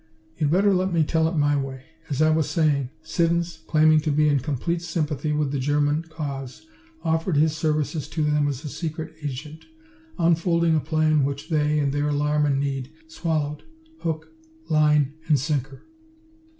[0.35, 1.83] "You'd better let me tell it my way.
[2.09, 6.65] As I was saying, Siddons, claiming to be in complete sympathy with the German cause,
[7.03, 9.67] offered his services to them as a secret agent,
[10.17, 13.61] unfolding a plan which they, in their alarm and need, swallowed
[13.99, 14.33] hook,
[14.69, 15.83] line and sinker.